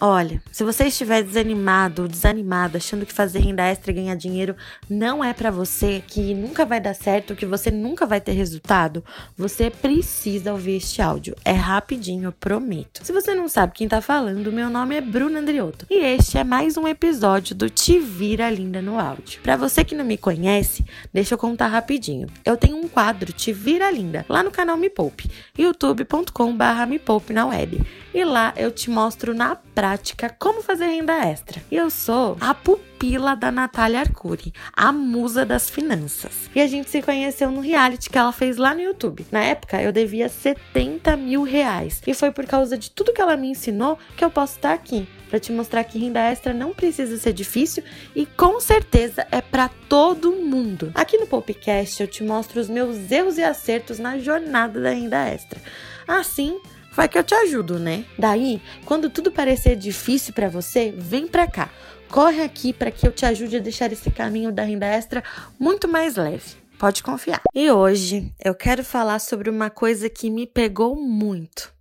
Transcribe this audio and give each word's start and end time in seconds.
Olha, 0.00 0.40
se 0.52 0.62
você 0.62 0.84
estiver 0.84 1.24
desanimado 1.24 2.06
desanimado, 2.06 2.76
achando 2.76 3.04
que 3.04 3.12
fazer 3.12 3.40
renda 3.40 3.64
extra 3.64 3.90
e 3.90 3.94
ganhar 3.94 4.14
dinheiro 4.14 4.54
não 4.88 5.24
é 5.24 5.32
para 5.32 5.50
você, 5.50 6.02
que 6.06 6.34
nunca 6.34 6.64
vai 6.64 6.80
dar 6.80 6.94
certo, 6.94 7.34
que 7.34 7.44
você 7.44 7.70
nunca 7.70 8.06
vai 8.06 8.20
ter 8.20 8.32
resultado, 8.32 9.04
você 9.36 9.70
precisa 9.70 10.52
ouvir 10.52 10.76
este 10.76 11.02
áudio. 11.02 11.34
É 11.44 11.52
rapidinho, 11.52 12.28
eu 12.28 12.32
prometo. 12.32 13.04
Se 13.04 13.12
você 13.12 13.34
não 13.34 13.48
sabe 13.48 13.72
quem 13.74 13.88
tá 13.88 14.00
falando, 14.00 14.52
meu 14.52 14.70
nome 14.70 14.94
é 14.94 15.00
Bruna 15.00 15.40
Andriotto 15.40 15.86
e 15.90 15.96
este 15.96 16.38
é 16.38 16.44
mais 16.44 16.76
um 16.76 16.86
episódio 16.86 17.56
do 17.56 17.68
Te 17.68 17.98
Vira 17.98 18.48
Linda 18.50 18.80
no 18.80 19.00
áudio. 19.00 19.40
Para 19.42 19.56
você 19.56 19.84
que 19.84 19.96
não 19.96 20.04
me 20.04 20.16
conhece, 20.16 20.84
deixa 21.12 21.34
eu 21.34 21.38
contar 21.38 21.66
rapidinho. 21.66 22.28
Eu 22.44 22.56
tenho 22.56 22.76
um 22.76 22.86
quadro 22.86 23.32
Te 23.32 23.52
Vira 23.52 23.90
Linda 23.90 24.24
lá 24.28 24.44
no 24.44 24.52
canal 24.52 24.76
Me 24.76 24.88
Poupe, 24.88 25.28
youtube.com/me 25.58 27.00
na 27.30 27.46
web. 27.46 27.84
E 28.12 28.24
lá 28.24 28.54
eu 28.56 28.70
te 28.70 28.90
mostro 28.90 29.34
na 29.34 29.54
prática 29.54 30.34
como 30.38 30.62
fazer 30.62 30.86
renda 30.86 31.14
extra. 31.26 31.62
Eu 31.70 31.90
sou 31.90 32.36
a 32.40 32.54
pupila 32.54 33.36
da 33.36 33.52
Natália 33.52 34.00
Arcuri, 34.00 34.52
a 34.72 34.90
musa 34.90 35.44
das 35.44 35.68
finanças. 35.68 36.48
E 36.54 36.60
a 36.60 36.66
gente 36.66 36.88
se 36.88 37.02
conheceu 37.02 37.50
no 37.50 37.60
reality 37.60 38.08
que 38.08 38.18
ela 38.18 38.32
fez 38.32 38.56
lá 38.56 38.74
no 38.74 38.80
YouTube. 38.80 39.26
Na 39.30 39.44
época 39.44 39.80
eu 39.82 39.92
devia 39.92 40.28
70 40.28 41.16
mil 41.16 41.42
reais. 41.42 42.00
E 42.06 42.14
foi 42.14 42.30
por 42.30 42.46
causa 42.46 42.78
de 42.78 42.90
tudo 42.90 43.12
que 43.12 43.20
ela 43.20 43.36
me 43.36 43.50
ensinou 43.50 43.98
que 44.16 44.24
eu 44.24 44.30
posso 44.30 44.56
estar 44.56 44.72
aqui 44.72 45.06
para 45.28 45.38
te 45.38 45.52
mostrar 45.52 45.84
que 45.84 45.98
renda 45.98 46.20
extra 46.20 46.54
não 46.54 46.72
precisa 46.72 47.16
ser 47.18 47.34
difícil 47.34 47.84
e 48.16 48.24
com 48.24 48.58
certeza 48.60 49.26
é 49.30 49.42
para 49.42 49.68
todo 49.88 50.32
mundo. 50.32 50.90
Aqui 50.94 51.18
no 51.18 51.26
Popcast 51.26 52.00
eu 52.00 52.08
te 52.08 52.24
mostro 52.24 52.60
os 52.60 52.68
meus 52.68 53.10
erros 53.10 53.36
e 53.36 53.42
acertos 53.42 53.98
na 53.98 54.18
jornada 54.18 54.80
da 54.80 54.90
renda 54.90 55.28
extra. 55.28 55.60
Assim, 56.06 56.58
vai 56.92 57.08
que 57.08 57.18
eu 57.18 57.24
te 57.24 57.34
ajudo, 57.34 57.78
né? 57.78 58.04
Daí, 58.18 58.60
quando 58.84 59.10
tudo 59.10 59.30
parecer 59.32 59.76
difícil 59.76 60.32
para 60.32 60.48
você, 60.48 60.92
vem 60.96 61.26
para 61.26 61.46
cá. 61.46 61.70
Corre 62.08 62.42
aqui 62.42 62.72
para 62.72 62.90
que 62.90 63.06
eu 63.06 63.12
te 63.12 63.26
ajude 63.26 63.56
a 63.56 63.60
deixar 63.60 63.92
esse 63.92 64.10
caminho 64.10 64.50
da 64.50 64.62
renda 64.62 64.86
extra 64.86 65.22
muito 65.58 65.86
mais 65.86 66.16
leve. 66.16 66.56
Pode 66.78 67.02
confiar. 67.02 67.42
E 67.54 67.70
hoje 67.70 68.32
eu 68.42 68.54
quero 68.54 68.84
falar 68.84 69.18
sobre 69.18 69.50
uma 69.50 69.68
coisa 69.68 70.08
que 70.08 70.30
me 70.30 70.46
pegou 70.46 70.96
muito: 70.96 71.72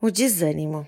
o 0.00 0.10
desânimo. 0.10 0.86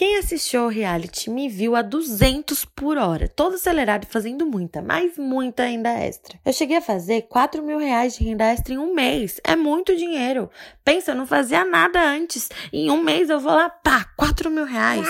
Quem 0.00 0.16
assistiu 0.16 0.62
ao 0.62 0.68
reality 0.68 1.28
me 1.28 1.46
viu 1.46 1.76
a 1.76 1.82
200 1.82 2.64
por 2.64 2.96
hora, 2.96 3.28
todo 3.28 3.56
acelerado 3.56 4.04
e 4.04 4.10
fazendo 4.10 4.46
muita, 4.46 4.80
mas 4.80 5.18
muita 5.18 5.64
renda 5.64 5.90
extra. 5.90 6.40
Eu 6.42 6.54
cheguei 6.54 6.78
a 6.78 6.80
fazer 6.80 7.26
4 7.28 7.62
mil 7.62 7.76
reais 7.76 8.14
de 8.14 8.24
renda 8.24 8.46
extra 8.46 8.72
em 8.72 8.78
um 8.78 8.94
mês. 8.94 9.38
É 9.44 9.54
muito 9.54 9.94
dinheiro. 9.94 10.48
Pensa, 10.82 11.10
eu 11.10 11.16
não 11.16 11.26
fazia 11.26 11.66
nada 11.66 12.02
antes. 12.02 12.48
Em 12.72 12.90
um 12.90 13.02
mês 13.02 13.28
eu 13.28 13.38
vou 13.38 13.52
lá, 13.52 13.68
pá, 13.68 14.06
4 14.16 14.50
mil 14.50 14.64
reais. 14.64 15.06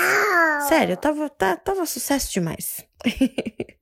Sério, 0.69 0.97
tava, 0.97 1.31
tá, 1.31 1.55
tava 1.55 1.87
sucesso 1.87 2.33
demais. 2.33 2.85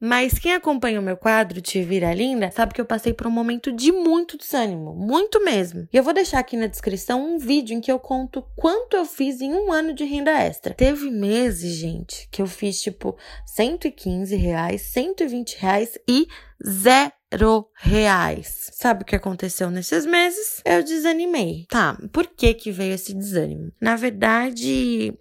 Mas 0.01 0.39
quem 0.39 0.55
acompanha 0.55 1.01
o 1.01 1.03
meu 1.03 1.17
quadro 1.17 1.61
Te 1.61 1.83
Vira 1.83 2.15
Linda 2.15 2.51
sabe 2.51 2.73
que 2.73 2.81
eu 2.81 2.87
passei 2.87 3.13
por 3.13 3.27
um 3.27 3.31
momento 3.31 3.73
de 3.73 3.91
muito 3.91 4.39
desânimo, 4.39 4.95
muito 4.95 5.43
mesmo. 5.45 5.89
E 5.93 5.97
eu 5.97 6.03
vou 6.03 6.15
deixar 6.15 6.39
aqui 6.39 6.56
na 6.56 6.67
descrição 6.67 7.25
um 7.25 7.39
vídeo 7.39 7.77
em 7.77 7.81
que 7.81 7.91
eu 7.91 7.99
conto 7.99 8.45
quanto 8.57 8.97
eu 8.97 9.05
fiz 9.05 9.41
em 9.41 9.53
um 9.53 9.73
ano 9.73 9.93
de 9.93 10.05
renda 10.05 10.31
extra. 10.31 10.73
Teve 10.73 11.11
meses, 11.11 11.75
gente, 11.75 12.28
que 12.31 12.41
eu 12.41 12.47
fiz 12.47 12.81
tipo 12.81 13.17
115 13.47 14.37
reais, 14.37 14.83
120 14.83 15.59
reais 15.59 15.99
e 16.09 16.28
zero 16.65 17.69
reais. 17.75 18.71
Sabe 18.73 19.03
o 19.03 19.07
que 19.07 19.17
aconteceu 19.17 19.71
nesses 19.71 20.07
meses? 20.07 20.62
Eu 20.65 20.83
desanimei. 20.83 21.67
Tá, 21.69 21.99
por 22.12 22.27
que 22.27 22.55
que 22.55 22.71
veio 22.71 22.95
esse 22.95 23.12
desânimo? 23.12 23.73
Na 23.81 23.97
verdade, 23.97 25.12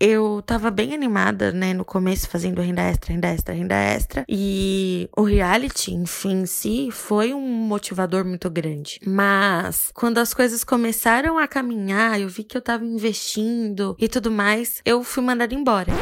eu 0.00 0.42
tava 0.44 0.70
bem 0.70 0.94
animada, 0.94 1.52
né, 1.52 1.74
no 1.74 1.84
começo, 1.84 2.28
fazendo 2.28 2.60
renda 2.60 2.82
extra, 2.82 3.12
renda 3.12 3.28
extra, 3.28 3.54
renda 3.54 3.74
extra. 3.74 4.24
E 4.28 5.08
o 5.16 5.22
reality, 5.22 5.92
enfim, 5.92 6.42
em 6.42 6.46
si, 6.46 6.88
foi 6.90 7.34
um 7.34 7.40
motivador 7.40 8.24
muito 8.24 8.48
grande. 8.48 9.00
Mas, 9.04 9.90
quando 9.94 10.18
as 10.18 10.32
coisas 10.32 10.62
começaram 10.62 11.38
a 11.38 11.48
caminhar, 11.48 12.20
eu 12.20 12.28
vi 12.28 12.44
que 12.44 12.56
eu 12.56 12.62
tava 12.62 12.84
investindo 12.84 13.96
e 13.98 14.08
tudo 14.08 14.30
mais, 14.30 14.80
eu 14.84 15.02
fui 15.02 15.22
mandada 15.22 15.54
embora. 15.54 15.92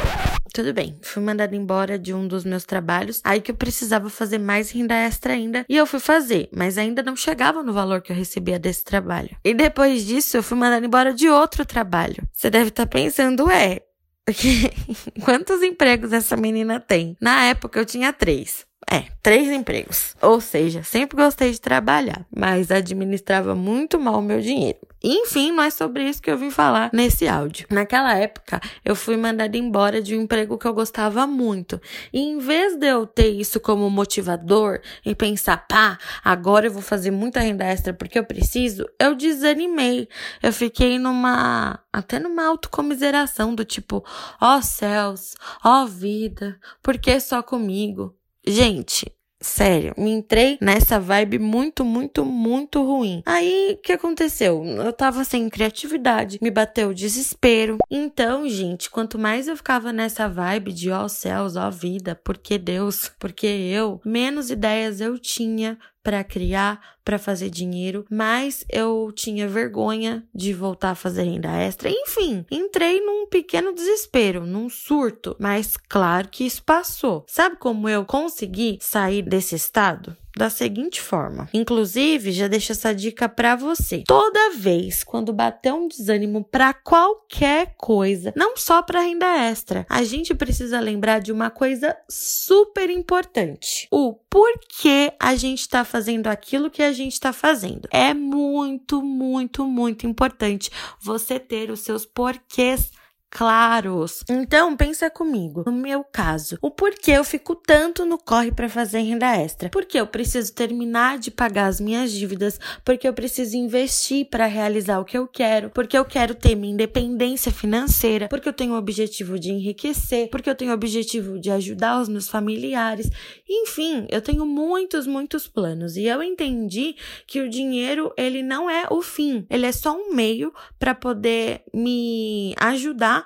Tudo 0.57 0.73
bem, 0.73 0.97
fui 1.03 1.23
mandada 1.23 1.55
embora 1.55 1.99
de 1.99 2.15
um 2.15 2.27
dos 2.27 2.43
meus 2.43 2.65
trabalhos, 2.65 3.21
aí 3.23 3.43
que 3.43 3.51
eu 3.51 3.55
precisava 3.55 4.09
fazer 4.09 4.39
mais 4.39 4.71
renda 4.71 4.95
extra 4.95 5.35
ainda, 5.35 5.67
e 5.69 5.77
eu 5.77 5.87
fui 5.87 6.01
fazer, 6.01 6.49
mas 6.51 6.79
ainda 6.79 7.03
não 7.03 7.15
chegava 7.15 7.63
no 7.63 7.75
valor 7.75 8.01
que 8.01 8.11
eu 8.11 8.17
recebia 8.17 8.59
desse 8.59 8.83
trabalho. 8.83 9.37
E 9.45 9.53
depois 9.53 10.07
disso, 10.07 10.35
eu 10.35 10.43
fui 10.43 10.57
mandada 10.57 10.87
embora 10.87 11.13
de 11.13 11.29
outro 11.29 11.67
trabalho. 11.67 12.27
Você 12.33 12.49
deve 12.49 12.69
estar 12.69 12.87
tá 12.87 12.91
pensando, 12.91 13.51
é, 13.51 13.83
quantos 15.25 15.63
empregos 15.63 16.13
essa 16.13 16.37
menina 16.37 16.81
tem? 16.81 17.17
Na 17.21 17.45
época 17.45 17.79
eu 17.79 17.87
tinha 17.87 18.13
três. 18.13 18.67
É, 18.91 19.05
três 19.23 19.49
empregos. 19.49 20.15
Ou 20.23 20.41
seja, 20.41 20.83
sempre 20.83 21.17
gostei 21.17 21.51
de 21.51 21.61
trabalhar, 21.61 22.25
mas 22.35 22.71
administrava 22.71 23.55
muito 23.55 23.99
mal 23.99 24.19
o 24.19 24.23
meu 24.23 24.41
dinheiro. 24.41 24.79
Enfim, 25.09 25.57
é 25.61 25.71
sobre 25.71 26.09
isso 26.09 26.21
que 26.21 26.29
eu 26.29 26.37
vim 26.37 26.51
falar 26.51 26.91
nesse 26.93 27.29
áudio. 27.29 27.65
Naquela 27.71 28.15
época, 28.15 28.61
eu 28.85 28.97
fui 28.97 29.17
mandada 29.17 29.57
embora 29.57 30.03
de 30.03 30.17
um 30.17 30.23
emprego 30.23 30.59
que 30.59 30.67
eu 30.67 30.75
gostava 30.75 31.29
muito. 31.29 31.81
E 32.13 32.19
em 32.19 32.39
vez 32.39 32.77
de 32.77 32.89
eu 32.89 33.07
ter 33.07 33.29
isso 33.29 33.61
como 33.61 33.89
motivador 33.89 34.81
e 35.05 35.15
pensar, 35.15 35.59
pá, 35.69 35.97
agora 36.25 36.67
eu 36.67 36.73
vou 36.73 36.83
fazer 36.83 37.13
muita 37.13 37.39
renda 37.39 37.65
extra 37.65 37.95
porque 37.95 38.19
eu 38.19 38.25
preciso, 38.25 38.85
eu 38.99 39.15
desanimei. 39.15 40.09
Eu 40.43 40.53
fiquei 40.53 40.99
numa, 40.99 41.79
até 41.93 42.19
numa 42.19 42.45
autocomiseração 42.45 43.55
do 43.55 43.65
tipo, 43.65 44.05
ó 44.41 44.57
oh, 44.57 44.63
céus, 44.63 45.37
ó 45.65 45.85
oh, 45.85 45.87
vida, 45.87 46.59
por 46.83 46.99
que 46.99 47.21
só 47.21 47.45
comigo? 47.45 48.13
Gente, 48.45 49.16
Sério, 49.41 49.93
me 49.99 50.11
entrei 50.11 50.57
nessa 50.63 50.99
vibe 50.99 51.39
muito, 51.39 51.85
muito, 51.85 52.25
muito 52.25 52.83
ruim. 52.83 53.23
Aí, 53.27 53.77
o 53.79 53.83
que 53.83 53.93
aconteceu? 53.93 54.65
Eu 54.65 54.93
tava 54.93 55.25
sem 55.25 55.49
criatividade, 55.51 56.39
me 56.41 56.51
bateu 56.51 56.89
o 56.89 56.95
desespero. 56.95 57.77
Então, 57.91 58.49
gente, 58.49 58.91
quanto 58.91 59.19
mais 59.19 59.47
eu 59.47 59.57
ficava 59.57 59.93
nessa 59.93 60.27
vibe 60.27 60.73
de 60.73 60.91
ó 60.91 61.05
oh, 61.05 61.09
céus, 61.09 61.55
ó 61.55 61.69
oh, 61.69 61.71
vida, 61.71 62.15
por 62.15 62.39
que 62.39 62.57
Deus, 62.57 63.11
por 63.21 63.33
que 63.33 63.47
eu, 63.47 64.01
menos 64.05 64.51
ideias 64.51 65.01
eu 65.01 65.19
tinha 65.19 65.79
para 66.07 66.23
criar, 66.23 66.81
para 67.05 67.19
fazer 67.19 67.51
dinheiro, 67.51 68.07
mas 68.09 68.65
eu 68.71 69.11
tinha 69.13 69.49
vergonha 69.49 70.25
de 70.33 70.53
voltar 70.53 70.91
a 70.93 70.95
fazer 70.95 71.25
renda 71.25 71.51
extra. 71.51 71.91
Enfim, 71.91 72.47
entrei 72.49 73.01
num 73.01 73.27
pequeno 73.27 73.75
desespero, 73.75 74.47
num 74.47 74.71
surto, 74.71 75.35
mas 75.41 75.77
claro 75.77 76.29
que 76.29 76.47
isso 76.47 76.63
passou. 76.63 77.25
Sabe 77.27 77.57
como 77.57 77.89
eu 77.89 78.05
consegui 78.05 78.79
sair 78.81 79.23
desse 79.23 79.57
estado? 79.57 80.17
Da 80.37 80.51
seguinte 80.51 81.01
forma. 81.01 81.49
Inclusive, 81.53 82.31
já 82.31 82.47
deixo 82.47 82.73
essa 82.73 82.95
dica 82.95 83.29
para 83.29 83.57
você. 83.57 84.05
Toda 84.07 84.51
vez 84.51 85.03
quando 85.03 85.33
bater 85.33 85.73
um 85.73 85.89
desânimo 85.89 86.45
para 86.45 86.75
qualquer 86.75 87.75
coisa, 87.77 88.33
não 88.37 88.57
só 88.57 88.83
para 88.83 89.01
renda 89.01 89.27
extra, 89.49 89.87
a 89.89 90.05
gente 90.05 90.35
precisa 90.35 90.79
lembrar 90.79 91.21
de 91.21 91.33
uma 91.33 91.51
coisa 91.51 91.97
super 92.09 92.91
importante. 92.91 93.89
O 93.91 94.13
porquê 94.13 95.13
a 95.19 95.35
gente 95.35 95.61
está 95.61 95.85
fazendo 95.85 96.27
aquilo 96.27 96.71
que 96.71 96.83
a 96.83 96.93
gente 96.93 97.15
está 97.15 97.33
fazendo. 97.33 97.89
É 97.91 98.13
muito, 98.13 99.03
muito, 99.03 99.65
muito 99.65 100.07
importante 100.07 100.71
você 101.01 101.41
ter 101.41 101.71
os 101.71 101.81
seus 101.81 102.05
porquês 102.05 102.91
claros. 103.37 104.25
Então, 104.31 104.75
pensa 104.75 105.11
comigo, 105.11 105.63
no 105.67 105.73
meu 105.73 106.03
caso, 106.03 106.57
o 106.63 106.71
porquê 106.71 107.11
eu 107.13 107.23
fico 107.23 107.55
tanto 107.55 108.07
no 108.07 108.17
corre 108.17 108.51
para 108.51 108.67
fazer 108.67 109.01
renda 109.01 109.37
extra? 109.37 109.69
Porque 109.69 110.01
eu 110.01 110.07
preciso 110.07 110.55
terminar 110.55 111.19
de 111.19 111.31
pagar 111.31 111.67
as 111.67 111.79
minhas 111.79 112.11
dívidas, 112.11 112.59
porque 112.83 113.07
eu 113.07 113.13
preciso 113.13 113.55
investir 113.55 114.25
para 114.31 114.47
realizar 114.47 114.99
o 115.01 115.05
que 115.05 115.19
eu 115.19 115.29
quero, 115.29 115.69
porque 115.69 115.99
eu 115.99 116.05
quero 116.07 116.35
ter 116.35 116.55
minha 116.55 116.73
independência 116.73 117.53
financeira, 117.53 118.27
porque 118.27 118.49
eu 118.49 118.55
tenho 118.55 118.73
o 118.73 118.79
objetivo 118.79 119.39
de 119.39 119.51
enriquecer, 119.51 120.31
porque 120.31 120.49
eu 120.49 120.55
tenho 120.55 120.71
o 120.71 120.75
objetivo 120.75 121.39
de 121.39 121.51
ajudar 121.51 122.01
os 122.01 122.09
meus 122.09 122.31
familiares. 122.31 123.11
Enfim, 123.47 124.07
eu 124.09 124.23
tenho 124.23 124.47
muitos, 124.47 125.07
muitos 125.07 125.47
planos 125.47 125.99
e 125.99 126.05
eu 126.05 126.23
entendi 126.23 126.97
que 127.27 127.43
o 127.43 127.51
dinheiro, 127.51 128.15
ele 128.17 128.43
não 128.43 128.71
é 128.71 128.87
o 128.91 129.03
fim, 129.03 129.47
ele 129.51 129.67
é 129.67 129.73
só 129.73 129.95
um 129.95 130.15
meio 130.15 130.55
para 130.79 130.95
poder 130.95 131.63
me 131.75 132.55
ajudar 132.57 133.26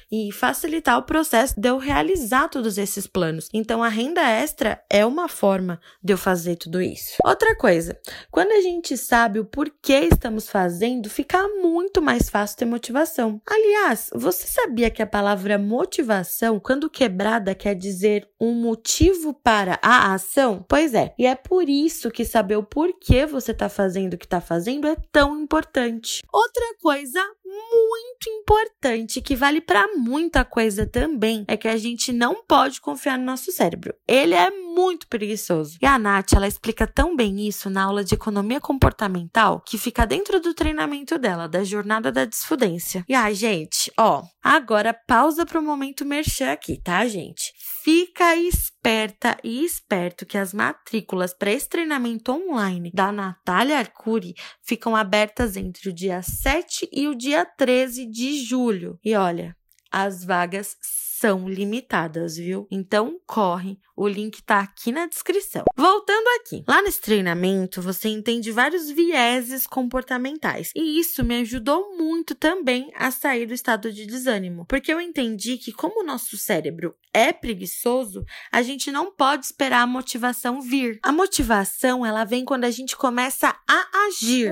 e 0.11 0.31
facilitar 0.31 0.97
o 0.97 1.03
processo 1.03 1.59
de 1.59 1.69
eu 1.69 1.77
realizar 1.77 2.49
todos 2.49 2.77
esses 2.77 3.07
planos. 3.07 3.47
Então, 3.53 3.81
a 3.81 3.87
renda 3.87 4.21
extra 4.21 4.83
é 4.89 5.05
uma 5.05 5.27
forma 5.27 5.79
de 6.03 6.13
eu 6.13 6.17
fazer 6.17 6.57
tudo 6.57 6.81
isso. 6.81 7.15
Outra 7.23 7.55
coisa, 7.55 7.97
quando 8.29 8.51
a 8.51 8.61
gente 8.61 8.97
sabe 8.97 9.39
o 9.39 9.45
porquê 9.45 10.09
estamos 10.11 10.49
fazendo, 10.49 11.09
fica 11.09 11.47
muito 11.47 12.01
mais 12.01 12.29
fácil 12.29 12.57
ter 12.57 12.65
motivação. 12.65 13.41
Aliás, 13.47 14.09
você 14.13 14.47
sabia 14.47 14.89
que 14.89 15.01
a 15.01 15.07
palavra 15.07 15.57
motivação, 15.57 16.59
quando 16.59 16.89
quebrada, 16.89 17.55
quer 17.55 17.75
dizer 17.75 18.27
um 18.39 18.53
motivo 18.53 19.33
para 19.33 19.79
a 19.81 20.13
ação? 20.13 20.65
Pois 20.67 20.93
é, 20.93 21.13
e 21.17 21.25
é 21.25 21.35
por 21.35 21.69
isso 21.69 22.11
que 22.11 22.25
saber 22.25 22.57
o 22.57 22.63
porquê 22.63 23.25
você 23.25 23.51
está 23.51 23.69
fazendo 23.69 24.13
o 24.13 24.17
que 24.17 24.25
está 24.25 24.41
fazendo 24.41 24.87
é 24.87 24.95
tão 25.11 25.39
importante. 25.39 26.23
Outra 26.31 26.75
coisa 26.81 27.21
muito 27.43 28.29
importante 28.29 29.21
que 29.21 29.35
vale 29.35 29.61
para 29.61 29.85
muita 30.01 30.43
coisa 30.43 30.85
também 30.87 31.45
é 31.47 31.55
que 31.55 31.67
a 31.67 31.77
gente 31.77 32.11
não 32.11 32.43
pode 32.43 32.81
confiar 32.81 33.19
no 33.19 33.25
nosso 33.25 33.51
cérebro. 33.51 33.93
Ele 34.07 34.33
é 34.33 34.49
muito 34.49 35.07
preguiçoso. 35.07 35.77
E 35.81 35.85
a 35.85 35.99
Nath, 35.99 36.33
ela 36.33 36.47
explica 36.47 36.87
tão 36.87 37.15
bem 37.15 37.47
isso 37.47 37.69
na 37.69 37.83
aula 37.83 38.03
de 38.03 38.15
economia 38.15 38.59
comportamental 38.59 39.61
que 39.65 39.77
fica 39.77 40.05
dentro 40.05 40.39
do 40.39 40.53
treinamento 40.53 41.19
dela, 41.19 41.47
da 41.47 41.63
jornada 41.63 42.11
da 42.11 42.25
desfudência. 42.25 43.05
E 43.07 43.13
ai, 43.13 43.35
gente, 43.35 43.91
ó, 43.97 44.23
agora 44.43 44.93
pausa 45.07 45.45
pro 45.45 45.61
momento 45.61 46.05
merchan 46.05 46.51
aqui, 46.51 46.81
tá, 46.81 47.05
gente? 47.05 47.53
Fica 47.83 48.35
esperta 48.35 49.37
e 49.43 49.63
esperto 49.63 50.25
que 50.25 50.37
as 50.37 50.53
matrículas 50.53 51.33
para 51.33 51.51
esse 51.51 51.69
treinamento 51.69 52.31
online 52.31 52.91
da 52.93 53.11
Natália 53.11 53.77
Arcuri 53.77 54.33
ficam 54.63 54.95
abertas 54.95 55.55
entre 55.55 55.89
o 55.89 55.93
dia 55.93 56.21
7 56.21 56.89
e 56.91 57.07
o 57.07 57.15
dia 57.15 57.45
13 57.45 58.07
de 58.07 58.43
julho. 58.43 58.99
E 59.03 59.15
olha, 59.15 59.55
as 59.91 60.23
vagas 60.23 60.77
são 61.21 61.47
limitadas, 61.47 62.35
viu? 62.35 62.67
Então 62.71 63.19
corre, 63.27 63.77
o 63.95 64.07
link 64.07 64.41
tá 64.41 64.59
aqui 64.61 64.91
na 64.91 65.05
descrição. 65.05 65.63
Voltando 65.77 66.25
aqui, 66.39 66.63
lá 66.67 66.81
nesse 66.81 66.99
treinamento 66.99 67.79
você 67.79 68.09
entende 68.09 68.51
vários 68.51 68.89
vieses 68.89 69.67
comportamentais 69.67 70.71
e 70.75 70.99
isso 70.99 71.23
me 71.23 71.39
ajudou 71.41 71.95
muito 71.95 72.33
também 72.33 72.91
a 72.95 73.11
sair 73.11 73.45
do 73.45 73.53
estado 73.53 73.93
de 73.93 74.07
desânimo, 74.07 74.65
porque 74.65 74.91
eu 74.91 74.99
entendi 74.99 75.59
que 75.59 75.71
como 75.71 76.01
o 76.01 76.03
nosso 76.03 76.35
cérebro 76.37 76.95
é 77.13 77.31
preguiçoso, 77.31 78.23
a 78.51 78.63
gente 78.63 78.91
não 78.91 79.13
pode 79.13 79.45
esperar 79.45 79.81
a 79.81 79.87
motivação 79.87 80.59
vir. 80.59 80.99
A 81.03 81.11
motivação 81.11 82.03
ela 82.03 82.25
vem 82.25 82.43
quando 82.43 82.63
a 82.63 82.71
gente 82.71 82.97
começa 82.97 83.55
a 83.69 84.05
agir. 84.07 84.51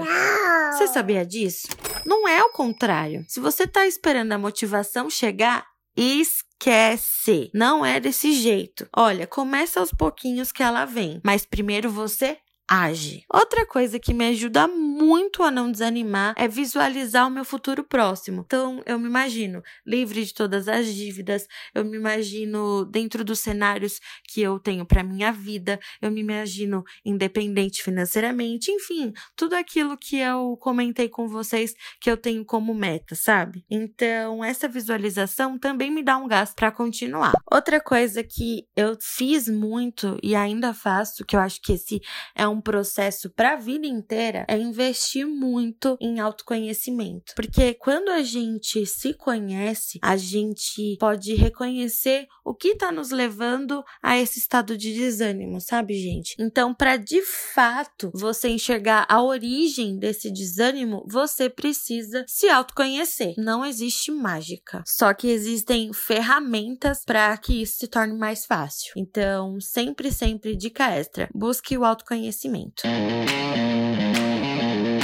Você 0.73 0.87
sabia 0.87 1.25
disso? 1.25 1.67
Não 2.05 2.27
é 2.27 2.43
o 2.43 2.51
contrário. 2.51 3.25
Se 3.27 3.39
você 3.39 3.65
tá 3.65 3.87
esperando 3.87 4.33
a 4.33 4.37
motivação 4.37 5.09
chegar, 5.09 5.65
esquece. 5.99 7.49
Não 7.53 7.85
é 7.85 7.99
desse 7.99 8.33
jeito. 8.33 8.87
Olha, 8.95 9.27
começa 9.27 9.79
aos 9.79 9.91
pouquinhos 9.91 10.51
que 10.51 10.63
ela 10.63 10.85
vem, 10.85 11.19
mas 11.23 11.45
primeiro 11.45 11.89
você 11.89 12.37
age. 12.69 13.23
Outra 13.33 13.65
coisa 13.65 13.99
que 13.99 14.13
me 14.13 14.27
ajuda 14.27 14.67
muito 14.67 15.41
a 15.41 15.49
não 15.49 15.71
desanimar 15.71 16.35
é 16.37 16.47
visualizar 16.47 17.27
o 17.27 17.31
meu 17.31 17.43
futuro 17.43 17.83
próximo. 17.83 18.43
Então, 18.45 18.83
eu 18.85 18.99
me 18.99 19.07
imagino 19.07 19.63
livre 19.85 20.23
de 20.23 20.33
todas 20.33 20.67
as 20.67 20.93
dívidas, 20.93 21.47
eu 21.73 21.83
me 21.83 21.97
imagino 21.97 22.85
dentro 22.85 23.23
dos 23.23 23.39
cenários 23.39 23.99
que 24.27 24.41
eu 24.41 24.59
tenho 24.59 24.85
para 24.85 25.03
minha 25.03 25.31
vida, 25.31 25.79
eu 26.01 26.11
me 26.11 26.21
imagino 26.21 26.83
independente 27.03 27.81
financeiramente, 27.81 28.71
enfim, 28.71 29.11
tudo 29.35 29.55
aquilo 29.55 29.97
que 29.97 30.17
eu 30.17 30.55
comentei 30.57 31.09
com 31.09 31.27
vocês 31.27 31.73
que 31.99 32.11
eu 32.11 32.17
tenho 32.17 32.45
como 32.45 32.73
meta, 32.73 33.15
sabe? 33.15 33.65
Então, 33.69 34.43
essa 34.43 34.67
visualização 34.67 35.57
também 35.57 35.89
me 35.89 36.03
dá 36.03 36.17
um 36.17 36.27
gás 36.27 36.53
para 36.53 36.71
continuar. 36.71 37.33
Outra 37.51 37.81
coisa 37.81 38.23
que 38.23 38.67
eu 38.75 38.97
fiz 39.01 39.47
muito 39.47 40.19
e 40.21 40.35
ainda 40.35 40.73
faço, 40.73 41.25
que 41.25 41.35
eu 41.35 41.39
acho 41.39 41.61
que 41.61 41.73
esse 41.73 41.99
é 42.35 42.47
um 42.47 42.58
um 42.59 42.61
processo 42.61 43.29
para 43.29 43.53
a 43.53 43.55
vida 43.55 43.87
inteira 43.87 44.45
é 44.47 44.57
investir 44.57 45.25
muito 45.25 45.97
em 45.99 46.19
autoconhecimento. 46.19 47.33
Porque 47.35 47.73
quando 47.73 48.09
a 48.09 48.21
gente 48.21 48.85
se 48.85 49.13
conhece, 49.13 49.97
a 50.03 50.17
gente 50.17 50.97
pode 50.99 51.33
reconhecer 51.35 52.27
o 52.43 52.53
que 52.53 52.69
está 52.69 52.91
nos 52.91 53.11
levando 53.11 53.83
a 54.03 54.19
esse 54.19 54.39
estado 54.39 54.77
de 54.77 54.93
desânimo, 54.93 55.61
sabe, 55.61 55.93
gente? 55.93 56.35
Então, 56.39 56.73
para 56.73 56.97
de 56.97 57.21
fato 57.21 58.11
você 58.13 58.49
enxergar 58.49 59.05
a 59.07 59.21
origem 59.21 59.97
desse 59.97 60.31
desânimo, 60.31 61.05
você 61.07 61.49
precisa 61.49 62.25
se 62.27 62.49
autoconhecer. 62.49 63.35
Não 63.37 63.63
existe 63.63 64.11
mágica, 64.11 64.83
só 64.85 65.13
que 65.13 65.27
existem 65.29 65.93
ferramentas 65.93 67.03
para 67.05 67.37
que 67.37 67.61
isso 67.61 67.77
se 67.77 67.87
torne 67.87 68.17
mais 68.17 68.45
fácil. 68.45 68.93
Então, 68.97 69.59
sempre, 69.61 70.11
sempre 70.11 70.55
dica 70.55 70.89
extra: 70.89 71.29
busque 71.33 71.77
o 71.77 71.85
autoconhecimento 71.85 72.48
conhecimento. 72.49 72.83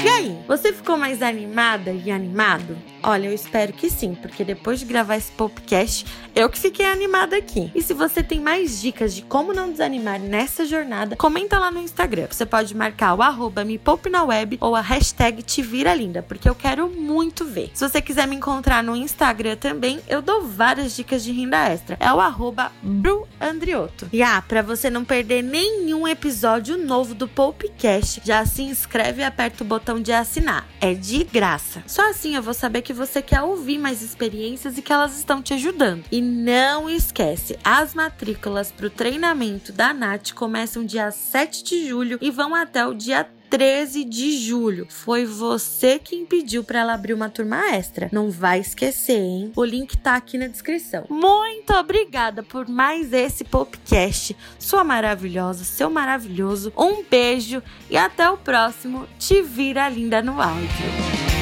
E 0.03 0.07
aí, 0.07 0.37
você 0.47 0.73
ficou 0.73 0.97
mais 0.97 1.21
animada 1.21 1.91
e 1.91 2.11
animado? 2.11 2.77
Olha, 3.07 3.27
eu 3.27 3.33
espero 3.33 3.71
que 3.71 3.87
sim, 3.87 4.15
porque 4.15 4.43
depois 4.43 4.79
de 4.79 4.85
gravar 4.85 5.15
esse 5.15 5.31
podcast, 5.31 6.07
eu 6.33 6.49
que 6.49 6.57
fiquei 6.57 6.87
animada 6.87 7.37
aqui. 7.37 7.71
E 7.75 7.79
se 7.83 7.93
você 7.93 8.23
tem 8.23 8.39
mais 8.39 8.81
dicas 8.81 9.13
de 9.13 9.21
como 9.21 9.53
não 9.53 9.71
desanimar 9.71 10.19
nessa 10.19 10.65
jornada, 10.65 11.15
comenta 11.15 11.59
lá 11.59 11.69
no 11.69 11.79
Instagram. 11.79 12.25
Você 12.31 12.47
pode 12.47 12.75
marcar 12.75 13.13
o 13.13 13.21
arroba 13.21 13.63
me 13.63 13.77
poupe 13.77 14.09
na 14.09 14.23
web 14.23 14.57
ou 14.59 14.75
a 14.75 14.81
hashtag 14.81 15.43
te 15.43 15.61
vira 15.61 15.93
linda, 15.93 16.23
porque 16.23 16.49
eu 16.49 16.55
quero 16.55 16.89
muito 16.89 17.45
ver. 17.45 17.69
Se 17.75 17.87
você 17.87 18.01
quiser 18.01 18.27
me 18.27 18.37
encontrar 18.37 18.83
no 18.83 18.95
Instagram 18.95 19.55
também, 19.55 20.01
eu 20.07 20.19
dou 20.19 20.41
várias 20.41 20.95
dicas 20.95 21.23
de 21.23 21.31
renda 21.31 21.59
extra. 21.69 21.97
É 21.99 22.11
o 22.11 22.19
arroba 22.19 22.71
bruandrioto. 22.81 24.09
E 24.11 24.23
ah, 24.23 24.41
pra 24.41 24.63
você 24.63 24.89
não 24.89 25.05
perder 25.05 25.43
nenhum 25.43 26.07
episódio 26.07 26.75
novo 26.75 27.13
do 27.13 27.27
Popcast, 27.27 28.23
já 28.25 28.43
se 28.47 28.63
inscreve 28.63 29.21
e 29.21 29.25
aperta 29.25 29.63
o 29.63 29.67
botão 29.67 30.01
de 30.01 30.11
assinar. 30.11 30.67
É 30.81 30.95
de 30.95 31.23
graça. 31.23 31.83
Só 31.85 32.09
assim 32.09 32.35
eu 32.35 32.41
vou 32.41 32.53
saber 32.55 32.81
que 32.81 32.94
você 32.95 33.21
quer 33.21 33.41
ouvir 33.41 33.77
mais 33.77 34.01
experiências 34.01 34.77
e 34.77 34.81
que 34.81 34.91
elas 34.91 35.17
estão 35.17 35.41
te 35.41 35.53
ajudando. 35.53 36.05
E 36.11 36.21
não 36.21 36.89
esquece, 36.89 37.57
as 37.63 37.93
matrículas 37.93 38.71
para 38.71 38.87
o 38.87 38.89
treinamento 38.89 39.71
da 39.71 39.93
Nath 39.93 40.31
começam 40.33 40.85
dia 40.85 41.11
7 41.11 41.63
de 41.63 41.87
julho 41.87 42.17
e 42.21 42.31
vão 42.31 42.55
até 42.55 42.85
o 42.85 42.93
dia 42.93 43.27
13 43.49 44.03
de 44.03 44.37
julho. 44.37 44.87
Foi 44.89 45.25
você 45.25 45.99
quem 45.99 46.25
pediu 46.25 46.63
para 46.63 46.79
ela 46.79 46.93
abrir 46.93 47.13
uma 47.13 47.29
turma 47.29 47.73
extra. 47.73 48.09
Não 48.11 48.29
vai 48.29 48.59
esquecer, 48.59 49.17
hein? 49.17 49.51
O 49.55 49.63
link 49.63 49.97
tá 49.97 50.15
aqui 50.15 50.37
na 50.37 50.47
descrição. 50.47 51.05
Muito 51.09 51.73
obrigada 51.73 52.43
por 52.43 52.67
mais 52.67 53.13
esse 53.13 53.43
podcast. 53.43 54.35
Sua 54.59 54.83
maravilhosa, 54.83 55.63
seu 55.63 55.89
maravilhoso. 55.89 56.73
Um 56.75 57.03
beijo 57.03 57.61
e 57.89 57.97
até 57.97 58.29
o 58.29 58.37
próximo. 58.37 59.07
Te 59.17 59.41
vira 59.41 59.87
linda 59.89 60.21
no 60.21 60.41
áudio. 60.41 61.34